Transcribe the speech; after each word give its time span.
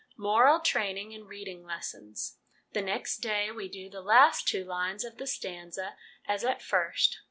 Moral 0.17 0.61
Training 0.61 1.11
in 1.11 1.27
Reading 1.27 1.63
Lessons. 1.63 2.39
The 2.73 2.81
next 2.81 3.17
day 3.19 3.51
we 3.51 3.69
do 3.69 3.87
the 3.87 4.01
last 4.01 4.47
two 4.47 4.63
lines 4.65 5.03
of 5.05 5.17
the 5.17 5.27
stanza, 5.27 5.95
as 6.25 6.43
at 6.43 6.63
first. 6.63 7.19